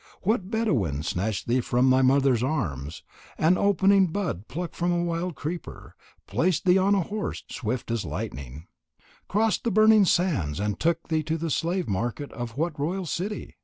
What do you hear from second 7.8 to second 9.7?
as lightning, crossed the